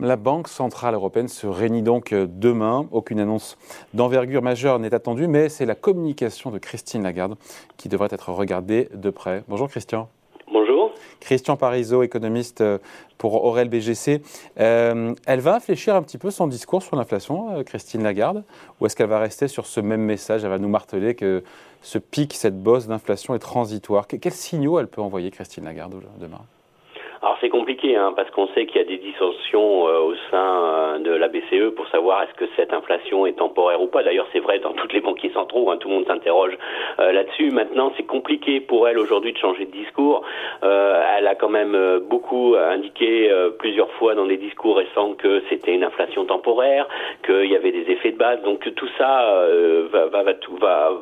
[0.00, 2.86] La Banque Centrale Européenne se réunit donc euh, demain.
[2.92, 3.58] Aucune annonce
[3.94, 7.36] d'envergure majeure n'est attendue, mais c'est la communication de Christine Lagarde
[7.76, 9.42] qui devrait être regardée de près.
[9.48, 10.08] Bonjour Christian.
[10.52, 10.92] Bonjour.
[11.18, 12.78] Christian Parizeau, économiste euh,
[13.18, 14.22] pour Aurel BGC.
[14.60, 18.44] Euh, elle va infléchir un petit peu son discours sur l'inflation, Christine Lagarde,
[18.80, 20.44] ou est-ce qu'elle va rester sur ce même message?
[20.44, 21.42] Elle va nous marteler que
[21.82, 24.06] ce pic, cette bosse d'inflation est transitoire.
[24.06, 26.42] Quels signaux elle peut envoyer, Christine Lagarde, demain?
[27.22, 30.62] Alors c'est compliqué hein, parce qu'on sait qu'il y a des dissensions euh, au sein
[30.64, 34.04] euh, de la BCE pour savoir est-ce que cette inflation est temporaire ou pas.
[34.04, 36.56] D'ailleurs c'est vrai dans toutes les banquiers centraux, hein, tout le monde s'interroge
[37.00, 37.50] euh, là-dessus.
[37.50, 40.22] Maintenant c'est compliqué pour elle aujourd'hui de changer de discours.
[40.62, 41.76] elle a quand même
[42.08, 46.86] beaucoup indiqué plusieurs fois dans des discours récents que c'était une inflation temporaire,
[47.24, 48.42] qu'il y avait des effets de base.
[48.42, 49.46] Donc tout ça
[49.92, 50.92] va, va, va, tout, va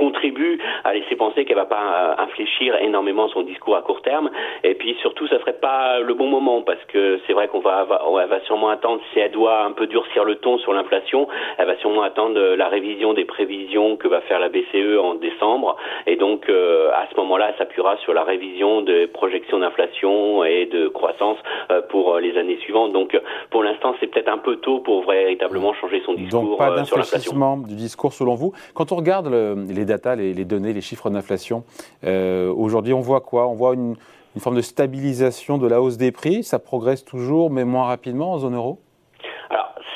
[0.00, 4.30] contribue à laisser penser qu'elle va pas euh, infléchir énormément son discours à court terme.
[4.64, 7.86] Et puis surtout, ça serait pas le bon moment parce que c'est vrai qu'on va,
[8.22, 11.66] elle va sûrement attendre si elle doit un peu durcir le ton sur l'inflation, elle
[11.66, 15.76] va sûrement attendre la révision des prévisions que va faire la BCE en décembre.
[16.06, 20.64] Et donc euh, à ce moment-là, elle s'appuiera sur la révision des projections d'inflation et
[20.66, 21.36] de croissance
[21.70, 22.92] euh, pour les années suivantes.
[22.92, 23.18] Donc
[23.50, 26.96] pour l'instant, c'est peut-être un peu tôt pour véritablement changer son discours donc, pas sur
[26.96, 27.58] l'inflation.
[27.58, 28.52] du discours selon vous.
[28.74, 29.28] Quand on regarde
[29.68, 31.64] les les, données, les chiffres d'inflation.
[32.04, 33.48] Euh, aujourd'hui, on voit quoi?
[33.48, 33.96] On voit une
[34.38, 36.42] forme de stabilisation de la hausse des prix.
[36.44, 38.78] Ça progresse toujours, mais moins rapidement en zone euro?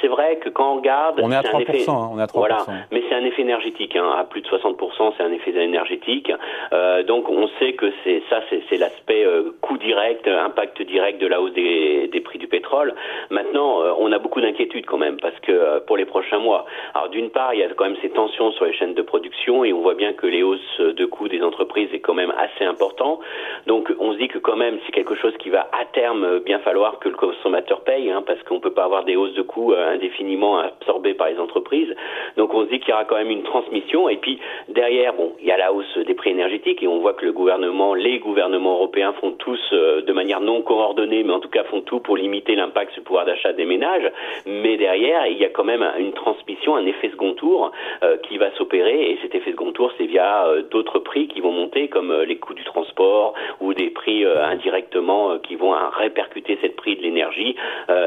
[0.04, 2.30] C'est vrai que quand on regarde, on est à 3%, hein, on est à 3%.
[2.34, 2.58] Voilà,
[2.92, 3.96] mais c'est un effet énergétique.
[3.96, 6.30] Hein, à plus de 60%, c'est un effet énergétique.
[6.74, 11.26] Euh, donc on sait que c'est ça, c'est l'aspect euh, coût direct, impact direct de
[11.26, 12.94] la hausse des, des prix du pétrole.
[13.30, 16.66] Maintenant, euh, on a beaucoup d'inquiétudes quand même parce que pour les prochains mois.
[16.94, 19.64] Alors d'une part, il y a quand même ces tensions sur les chaînes de production
[19.64, 22.64] et on voit bien que les hausses de coûts des entreprises est quand même assez
[22.66, 23.20] important.
[23.66, 26.58] Donc on se dit que quand même c'est quelque chose qui va à terme bien
[26.58, 29.72] falloir que le consommateur paye, hein, parce qu'on peut pas avoir des hausses de coûts
[29.94, 31.94] indéfiniment absorbé par les entreprises.
[32.36, 34.08] Donc on se dit qu'il y aura quand même une transmission.
[34.08, 34.38] Et puis
[34.68, 37.32] derrière, bon, il y a la hausse des prix énergétiques et on voit que le
[37.32, 41.64] gouvernement, les gouvernements européens font tous euh, de manière non coordonnée, mais en tout cas
[41.64, 44.10] font tout pour limiter l'impact sur le pouvoir d'achat des ménages.
[44.46, 47.72] Mais derrière, il y a quand même une transmission, un effet second tour
[48.02, 49.12] euh, qui va s'opérer.
[49.12, 52.36] Et cet effet second tour, c'est via euh, d'autres prix qui vont monter, comme les
[52.36, 57.56] coûts du transport ou des prix indirectement qui vont répercuter cette prix de l'énergie.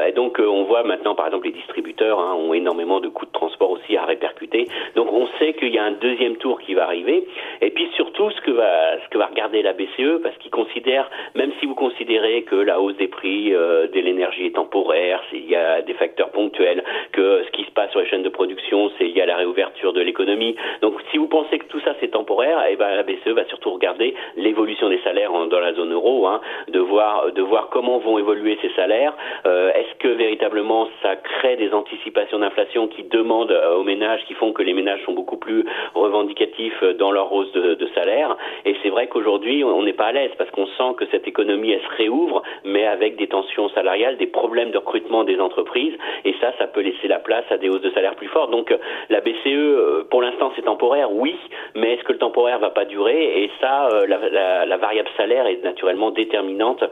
[0.06, 3.32] et donc on voit maintenant, par exemple, les distributeurs hein, ont énormément de coûts de
[3.32, 4.66] transport aussi à répercuter.
[4.94, 7.26] Donc on sait qu'il y a un deuxième tour qui va arriver.
[7.60, 11.10] Et puis surtout ce que va ce que va regarder la BCE, parce qu'ils considèrent,
[11.34, 15.48] même si vous considérez que la hausse des prix euh, de l'énergie est temporaire, s'il
[15.48, 18.90] y a des facteurs ponctuels, que ce qui se passe sur les chaînes de production,
[18.98, 20.56] c'est lié à la réouverture de l'économie.
[20.82, 23.70] Donc si vous pensez que tout ça c'est temporaire, eh ben la BCE va surtout
[23.70, 28.18] regarder l'évolution des salaires dans la zone euro, hein, de voir de voir comment vont
[28.18, 29.14] évoluer ces salaires.
[29.46, 34.34] Euh, est-ce que véritablement ça crée des anticipations d'inflation qui demandent euh, aux ménages, qui
[34.34, 35.64] font que les ménages sont beaucoup plus
[35.94, 38.36] revendicatifs euh, dans leur hausse de, salaire.
[38.64, 41.72] Et c'est vrai qu'aujourd'hui, on n'est pas à l'aise parce qu'on sent que cette économie,
[41.72, 45.94] elle se réouvre, mais avec des tensions salariales, des problèmes de recrutement des entreprises.
[46.24, 48.50] Et ça, ça peut laisser la place à des hausses de salaire plus fortes.
[48.50, 51.34] Donc, euh, la BCE, pour l'instant, c'est temporaire, oui,
[51.74, 53.42] mais est-ce que le temporaire va pas durer?
[53.42, 56.84] Et ça, la, variable salaire est naturellement déterminante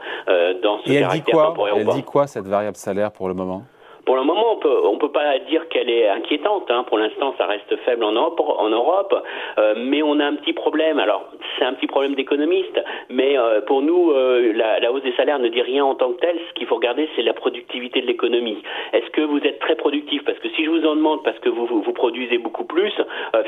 [0.61, 1.53] dans ce Et elle dit quoi?
[1.75, 3.63] Elle dit quoi cette variable salaire pour le moment?
[4.07, 6.71] Pour le moment, on peut, on peut pas dire qu'elle est inquiétante.
[6.71, 6.85] Hein.
[6.87, 9.13] Pour l'instant, ça reste faible en Europe,
[9.57, 10.97] euh, mais on a un petit problème.
[10.97, 11.25] Alors,
[11.59, 15.39] c'est un petit problème d'économiste, mais euh, pour nous, euh, la, la, hausse des salaires
[15.39, 16.39] ne dit rien en tant que telle.
[16.47, 18.63] Ce qu'il faut regarder, c'est la productivité de l'économie.
[18.93, 20.23] Est-ce que vous êtes très productif?
[20.23, 22.93] Parce que si je vous en demande parce que vous, vous, vous produisez beaucoup plus,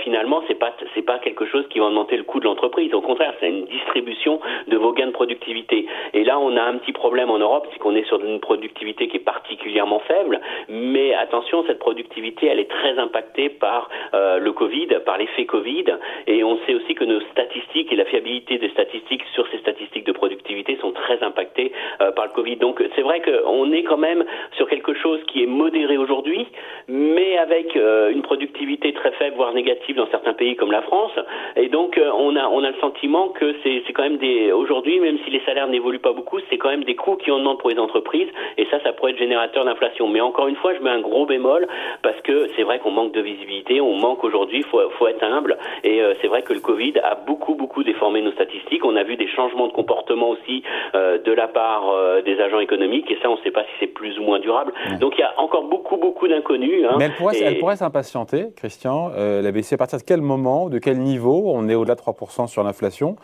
[0.04, 2.94] finalement, c'est pas c'est pas quelque chose qui va augmenter le coût de l'entreprise.
[2.94, 5.88] Au contraire, c'est une distribution de vos gains de productivité.
[6.14, 9.08] Et là, on a un petit problème en Europe, c'est qu'on est sur une productivité
[9.08, 10.42] qui est particulièrement faible.
[10.70, 15.86] Mais attention, cette productivité, elle est très impactée par euh, le Covid, par l'effet Covid.
[16.28, 20.06] Et on sait aussi que nos statistiques et la fiabilité des statistiques sur ces statistiques
[20.06, 20.39] de productivité
[20.82, 22.58] sont très impactées euh, par le Covid.
[22.58, 24.24] Donc c'est vrai qu'on est quand même
[24.58, 26.48] sur quelque chose qui est modéré aujourd'hui,
[26.88, 31.12] mais avec euh, une productivité très faible, voire négative dans certains pays comme la France.
[31.56, 35.18] Et donc on a on a le sentiment que c'est quand même des aujourd'hui, même
[35.24, 37.70] si les salaires n'évoluent pas beaucoup, c'est quand même des coûts qui en demandent pour
[37.70, 38.30] les entreprises.
[38.58, 40.08] Et ça, ça pourrait être générateur d'inflation.
[40.08, 41.68] Mais encore une fois, je mets un gros bémol
[42.02, 45.58] parce que c'est vrai qu'on manque de visibilité, on manque aujourd'hui, faut, faut être humble.
[45.84, 48.86] Et euh, c'est vrai que le Covid a beaucoup, beaucoup déformé nos statistiques.
[48.86, 50.64] On a vu des changements de comportement aussi
[50.96, 53.70] euh, de la part euh, des agents économiques, et ça, on ne sait pas si
[53.80, 54.74] c'est plus ou moins durable.
[55.00, 56.86] Donc il y a encore beaucoup, beaucoup d'inconnus.
[56.90, 56.96] Hein.
[56.98, 59.12] Mais elle pourrait, elle pourrait s'impatienter, Christian.
[59.16, 62.48] la BCE, à partir de quel moment, de quel niveau On est au-delà de 3%
[62.48, 63.16] sur l'inflation?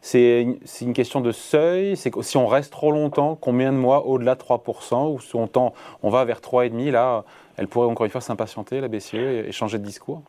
[0.00, 0.44] C'est
[0.80, 1.96] une question de seuil?
[1.96, 5.48] C'est si on reste trop longtemps, combien de mois au-delà de 3% ou si on,
[6.02, 7.24] on va vers 3,5, là,
[7.56, 10.22] elle pourrait encore une fois s'impatienter, la BCE, et changer de discours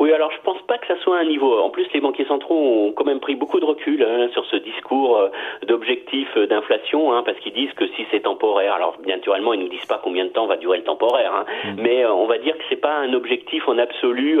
[0.00, 1.58] oui, alors je pense pas que ça soit un niveau.
[1.58, 4.54] En plus, les banquiers centraux ont quand même pris beaucoup de recul hein, sur ce
[4.54, 5.28] discours euh,
[5.66, 9.58] d'objectif euh, d'inflation, hein, parce qu'ils disent que si c'est temporaire, alors bien naturellement, ils
[9.58, 11.82] nous disent pas combien de temps va durer le temporaire, hein, mmh.
[11.82, 14.38] mais euh, on va dire que c'est pas un objectif en absolu.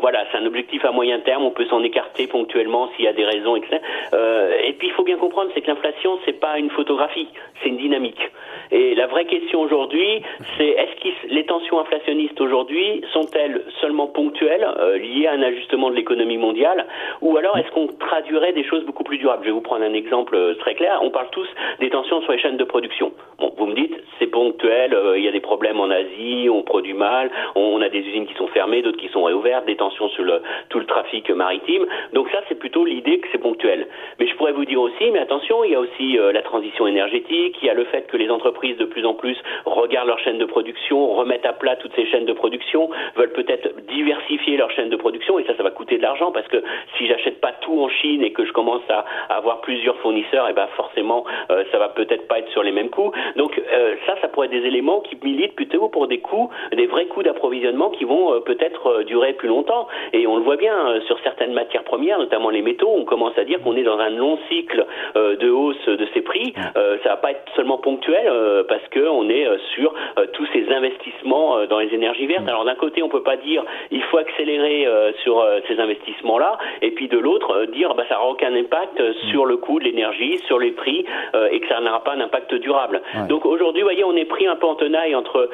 [0.00, 1.44] voilà, c'est un objectif à moyen terme.
[1.44, 3.76] On peut s'en écarter ponctuellement s'il y a des raisons, etc.
[4.64, 7.28] et puis il faut bien comprendre, c'est que l'inflation, c'est pas une photographie,
[7.60, 8.22] c'est une dynamique.
[8.70, 10.22] Et la vraie question aujourd'hui,
[10.56, 14.96] c'est est-ce que les tensions inflationnistes aujourd'hui sont-elles seulement ponctuelles euh,
[15.32, 16.86] un ajustement de l'économie mondiale
[17.22, 19.42] Ou alors est-ce qu'on traduirait des choses beaucoup plus durables?
[19.42, 20.98] Je vais vous prendre un exemple euh, très clair.
[21.02, 21.48] On parle tous
[21.80, 23.12] des tensions sur les chaînes de production.
[23.38, 26.62] Bon, vous me dites, c'est ponctuel, euh, il y a des problèmes en Asie, on
[26.62, 30.08] produit mal, on, a des usines qui sont fermées, d'autres qui sont réouvertes, des tensions
[30.08, 30.24] sur
[30.70, 31.86] tout le trafic maritime.
[32.12, 33.86] Donc ça, c'est plutôt l'idée que c'est ponctuel.
[34.18, 37.56] Mais je pourrais vous dire aussi, mais attention, il y a aussi la transition énergétique,
[37.60, 40.38] il y a le fait que les entreprises de plus en plus regardent leur chaîne
[40.38, 44.88] de production, remettent à plat toutes ces chaînes de production, veulent peut-être diversifier leur chaîne
[44.88, 46.62] de production et ça, ça va coûter de l'argent parce que
[46.96, 50.50] si j'achète pas tout en Chine et que je commence à avoir plusieurs fournisseurs, et
[50.50, 53.12] eh ben forcément, euh, ça va peut-être pas être sur les mêmes coûts.
[53.36, 56.86] Donc euh, ça, ça pourrait être des éléments qui militent plutôt pour des coûts, des
[56.86, 59.88] vrais coûts d'approvisionnement qui vont euh, peut-être durer plus longtemps.
[60.12, 63.44] Et on le voit bien sur certaines matières premières, notamment les métaux, on commence à
[63.44, 66.54] dire qu'on est dans un long cycle de hausse de ces prix.
[66.74, 69.92] ça va pas être seulement ponctuel parce que on est sur
[70.32, 72.48] tous ces investissements dans les énergies vertes.
[72.48, 74.86] Alors d'un côté, on peut pas dire il faut accélérer
[75.22, 79.02] sur euh, ces investissements-là, et puis de l'autre, euh, dire bah, ça n'aura aucun impact
[79.30, 81.04] sur le coût de l'énergie, sur les prix,
[81.50, 83.02] et que ça n'aura pas d'impact durable.
[83.28, 85.50] Donc aujourd'hui, vous voyez, on est pris un peu en tenaille entre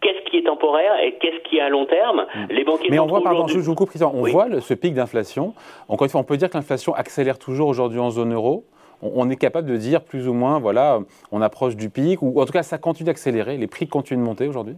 [0.00, 2.26] qu'est-ce qui est temporaire et qu'est-ce qui est à long terme.
[2.34, 2.46] Mm.
[2.50, 5.54] Les banquiers Mais on voit, pardon, je vous coupe, on voit ce pic d'inflation.
[5.88, 8.64] Encore une fois, on peut dire que l'inflation accélère toujours aujourd'hui en zone euro
[9.02, 11.00] on est capable de dire plus ou moins, voilà,
[11.30, 14.24] on approche du pic, ou en tout cas ça continue d'accélérer, les prix continuent de
[14.24, 14.76] monter aujourd'hui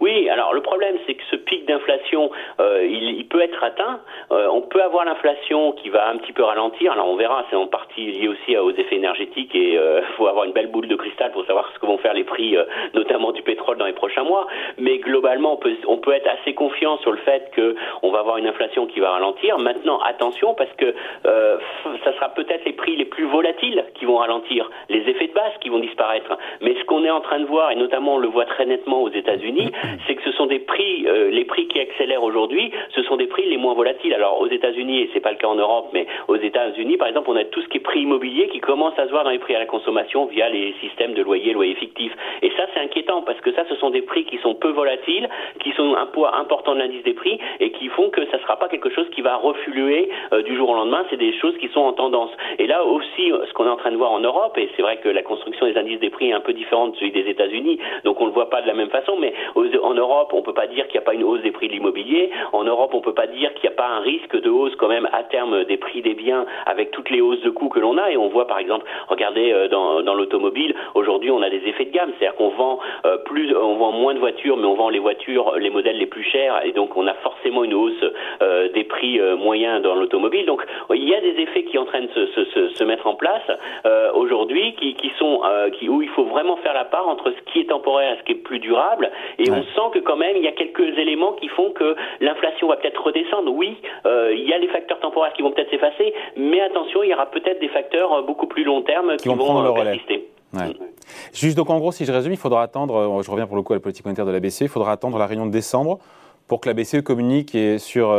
[0.00, 1.22] oui, alors le problème c'est que
[1.68, 2.30] d'inflation,
[2.60, 4.00] euh, il, peut être atteint.
[4.32, 6.92] Euh, on peut avoir l'inflation qui va un petit peu ralentir.
[6.92, 10.26] Alors on verra, c'est en partie lié aussi aux effets énergétiques et il euh, faut
[10.26, 12.56] avoir une belle boule de cristal pour savoir ce que vont faire les prix,
[12.94, 14.46] notamment du pétrole dans les prochains mois.
[14.78, 18.38] Mais globalement, on peut, on peut être assez confiant sur le fait qu'on va avoir
[18.38, 19.58] une inflation qui va ralentir.
[19.58, 20.94] Maintenant, attention parce que
[21.24, 25.52] ça sera peut-être les prix les plus volatiles qui vont ralentir, les effets de base
[25.60, 26.36] qui vont disparaître.
[26.62, 29.02] Mais ce qu'on est en train de voir, et notamment on le voit très nettement
[29.02, 29.70] aux États-Unis,
[30.06, 33.48] c'est que ce sont des prix, les prix qui accélèrent aujourd'hui, ce sont des prix
[33.48, 34.14] les moins volatiles.
[34.14, 37.30] Alors aux États-Unis, et c'est pas le cas en Europe, mais aux États-Unis, par exemple,
[37.30, 39.38] on a tout ce qui est prix immobilier qui commence à se voir dans les
[39.38, 42.12] prix à la consommation via les systèmes de loyer, loyer fictif.
[42.42, 45.28] Et ça, c'est inquiétant parce que ça, ce sont des prix qui sont peu volatiles,
[45.60, 48.42] qui sont un poids important de l'indice des prix et qui font que ça ne
[48.42, 51.04] sera pas quelque chose qui va refluer euh, du jour au lendemain.
[51.10, 52.30] C'est des choses qui sont en tendance.
[52.58, 54.98] Et là aussi, ce qu'on est en train de voir en Europe, et c'est vrai
[54.98, 57.78] que la construction des indices des prix est un peu différente de celui des États-Unis,
[58.04, 60.52] donc on ne le voit pas de la même façon, mais en Europe, on peut
[60.52, 62.30] pas dire qu'il n'y a pas une hausse des prix de l'immobilier.
[62.52, 64.88] En Europe, on peut pas dire qu'il n'y a pas un risque de hausse quand
[64.88, 67.98] même à terme des prix des biens avec toutes les hausses de coûts que l'on
[67.98, 68.10] a.
[68.10, 71.84] Et on voit par exemple, regardez euh, dans, dans l'automobile, aujourd'hui on a des effets
[71.86, 74.88] de gamme, c'est-à-dire qu'on vend euh, plus, on vend moins de voitures, mais on vend
[74.88, 78.04] les voitures, les modèles les plus chers, et donc on a forcément une hausse
[78.42, 80.46] euh, des prix moyens dans l'automobile.
[80.46, 83.06] Donc il y a des effets qui sont en train de se, se, se mettre
[83.06, 83.42] en place
[84.14, 87.60] aujourd'hui, qui, qui sont qui, où il faut vraiment faire la part entre ce qui
[87.60, 89.10] est temporaire et ce qui est plus durable.
[89.38, 92.68] Et on sent que quand même il y a quelques éléments qui font que l'inflation
[92.68, 93.52] va peut-être redescendre.
[93.52, 93.76] Oui,
[94.06, 97.14] euh, il y a les facteurs temporaires qui vont peut-être s'effacer, mais attention, il y
[97.14, 100.28] aura peut-être des facteurs euh, beaucoup plus long terme qui, vont, euh, persister.
[101.32, 103.72] Juste donc en gros, si je résume, il faudra attendre, je reviens pour le coup
[103.74, 105.98] à la politique monétaire de la BCE, il faudra attendre la réunion de décembre
[106.46, 108.16] pour que la BCE communique sur,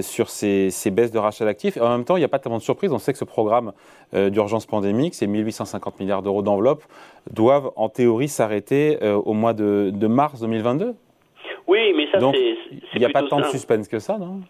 [0.00, 1.76] sur ces, baisses de rachat d'actifs.
[1.80, 2.92] En même temps, il n'y a pas tellement de surprise.
[2.92, 3.72] On sait que ce programme
[4.12, 6.82] d'urgence pandémique, ces 1850 milliards d'euros d'enveloppe,
[7.30, 10.96] doivent en théorie s'arrêter au mois de, de mars 2022.
[11.66, 12.56] Oui, mais ça, c'est.
[12.94, 14.40] Il n'y a pas tant de suspense que ça, non?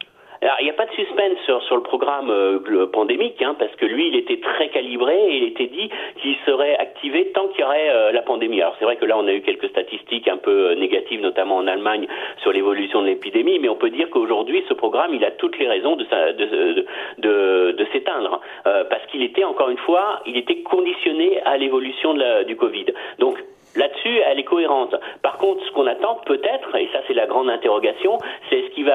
[0.42, 3.74] Alors, il n'y a pas de suspense sur, sur le programme euh, pandémique, hein, parce
[3.76, 5.88] que lui, il était très calibré et il était dit
[6.20, 8.60] qu'il serait activé tant qu'il y aurait euh, la pandémie.
[8.60, 11.56] Alors, c'est vrai que là, on a eu quelques statistiques un peu euh, négatives, notamment
[11.56, 12.06] en Allemagne,
[12.42, 15.68] sur l'évolution de l'épidémie, mais on peut dire qu'aujourd'hui, ce programme, il a toutes les
[15.68, 16.86] raisons de, de,
[17.18, 22.14] de, de s'éteindre, parce qu'il était, encore une fois, il était conditionné à l'évolution
[22.46, 22.86] du Covid.
[23.18, 23.42] Donc,
[23.76, 24.94] Là-dessus, elle est cohérente.
[25.22, 28.18] Par contre, ce qu'on attend peut-être, et ça c'est la grande interrogation,
[28.48, 28.86] c'est est-ce qu'ils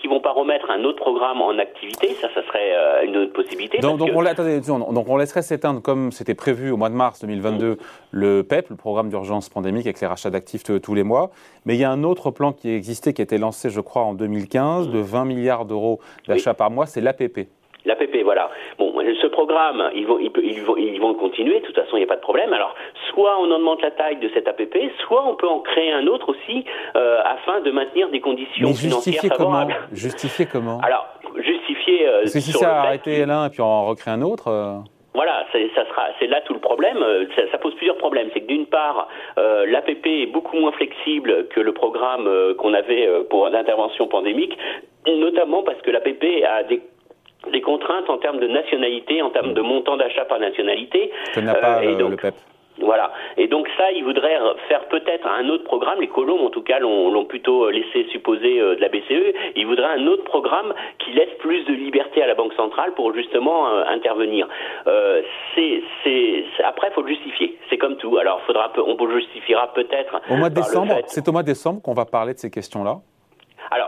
[0.00, 2.08] qu'ils vont pas remettre un autre programme en activité?
[2.20, 3.78] Ça, ça serait euh, une autre possibilité.
[3.78, 7.78] Donc, on, donc on laisserait s'éteindre comme c'était prévu au mois de mars 2022
[8.10, 11.30] le PEP, le programme d'urgence pandémique avec les rachats d'actifs tous les mois.
[11.64, 14.02] Mais il y a un autre plan qui existait, qui a été lancé, je crois,
[14.02, 17.48] en 2015, de 20 milliards d'euros d'achat par mois, c'est l'APP.
[17.86, 18.50] L'APP, voilà.
[18.78, 22.04] Bon, ce programme, ils vont, ils, vont, ils vont continuer, de toute façon, il n'y
[22.04, 22.52] a pas de problème.
[22.52, 22.74] Alors,
[23.10, 24.76] soit on augmente la taille de cette APP,
[25.06, 26.64] soit on peut en créer un autre aussi,
[26.96, 29.72] euh, afin de maintenir des conditions financières favorables.
[29.72, 32.08] Comment justifier comment Alors, justifier...
[32.08, 34.48] Euh, Parce que si ça a arrêté l'un et puis on en recrée un autre...
[34.48, 34.78] Euh,
[35.14, 36.98] voilà, ça sera, c'est là tout le problème.
[37.50, 38.28] Ça, pose plusieurs problèmes.
[38.34, 42.28] C'est que d'une part, euh, l'APP est beaucoup moins flexible que le programme
[42.58, 44.58] qu'on avait pour l'intervention pandémique,
[45.06, 46.82] notamment parce que l'APP a des
[47.52, 51.10] des contraintes en termes de nationalité, en termes de montant d'achat par nationalité.
[51.34, 52.34] Que n'a pas euh, le PEP.
[52.80, 53.12] Voilà.
[53.36, 54.36] Et donc ça, il voudrait
[54.68, 56.00] faire peut-être un autre programme.
[56.00, 59.34] Les colombes, en tout cas, l'ont plutôt laissé supposer euh, de la BCE.
[59.56, 63.14] Il voudrait un autre programme qui laisse plus de liberté à la Banque centrale pour
[63.14, 64.48] justement euh, intervenir.
[64.86, 65.22] Euh,
[65.54, 65.82] c'est,
[66.64, 67.58] après, il faut le justifier.
[67.70, 68.18] C'est comme tout.
[68.18, 70.20] Alors, faudra, on justifiera peut-être.
[70.30, 72.98] Au mois de décembre, c'est au mois de décembre qu'on va parler de ces questions-là.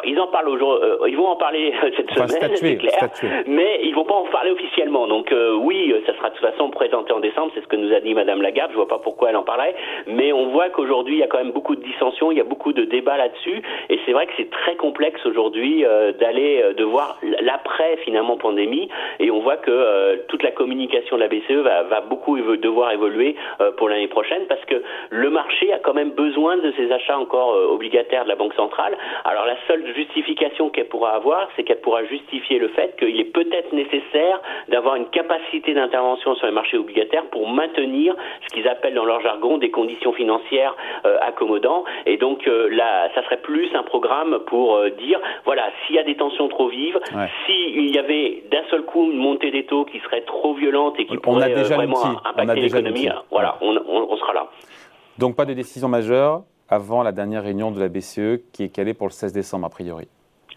[0.08, 3.10] Ils en parlent aujourd'hui, euh, ils vont en parler cette semaine, c'est clair,
[3.46, 5.06] mais ils vont pas en parler officiellement.
[5.06, 7.92] Donc euh, oui, ça sera de toute façon présenté en décembre, c'est ce que nous
[7.92, 8.70] a dit Madame Lagarde.
[8.70, 9.74] Je vois pas pourquoi elle en parlait,
[10.06, 12.44] mais on voit qu'aujourd'hui il y a quand même beaucoup de dissensions, il y a
[12.44, 16.84] beaucoup de débats là-dessus, et c'est vrai que c'est très complexe aujourd'hui euh, d'aller de
[16.84, 18.88] voir l'après finalement pandémie,
[19.20, 23.36] et on voit que toute la communication de la BCE va, va beaucoup devoir évoluer
[23.76, 27.54] pour l'année prochaine parce que le marché a quand même besoin de ces achats encore
[27.70, 28.96] obligataires de la Banque centrale.
[29.24, 33.32] Alors la seule justification qu'elle pourra avoir, c'est qu'elle pourra justifier le fait qu'il est
[33.32, 38.94] peut-être nécessaire d'avoir une capacité d'intervention sur les marchés obligataires pour maintenir ce qu'ils appellent
[38.94, 41.84] dans leur jargon des conditions financières euh, accommodants.
[42.06, 45.98] Et donc euh, là, ça serait plus un programme pour euh, dire, voilà, s'il y
[45.98, 46.98] a des tensions trop vives,
[47.46, 51.06] s'il y avait d'un seul coup une montée des taux qui serait trop violente et
[51.06, 54.46] qui pourrait vraiment impacter l'économie, voilà, on, on sera là.
[55.18, 58.94] Donc pas de décision majeure avant la dernière réunion de la BCE qui est calée
[58.94, 60.08] pour le 16 décembre a priori.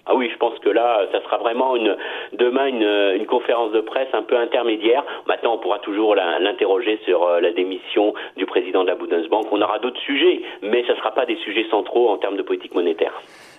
[0.05, 1.95] Ah oui, je pense que là, ça sera vraiment une,
[2.33, 5.03] demain une, conférence de presse un peu intermédiaire.
[5.27, 9.45] Maintenant, on pourra toujours l'interroger sur euh, la démission du président de la Bundesbank.
[9.51, 12.41] On aura d'autres sujets, mais ce ne sera pas des sujets centraux en termes de
[12.41, 13.13] politique monétaire.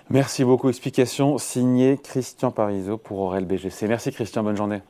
[0.09, 0.69] Merci beaucoup.
[0.69, 3.87] Explication signée Christian Parizeau pour Aurel BGC.
[3.87, 4.81] Merci Christian, bonne journée.